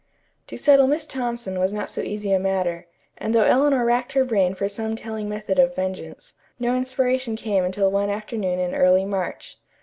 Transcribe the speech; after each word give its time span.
To 0.47 0.57
settle 0.57 0.87
Miss 0.87 1.05
Thompson 1.05 1.59
was 1.59 1.71
not 1.71 1.87
so 1.87 2.01
easy 2.01 2.31
a 2.31 2.39
matter, 2.39 2.87
and 3.19 3.35
though 3.35 3.43
Eleanor 3.43 3.85
racked 3.85 4.13
her 4.13 4.25
brain 4.25 4.55
for 4.55 4.67
some 4.67 4.95
telling 4.95 5.29
method 5.29 5.59
of 5.59 5.75
vengeance, 5.75 6.33
no 6.57 6.73
inspiration 6.75 7.35
came 7.35 7.63
until 7.63 7.91
one 7.91 8.09
afternoon 8.09 8.57
in 8.57 8.73
early 8.73 9.05
March. 9.05 9.59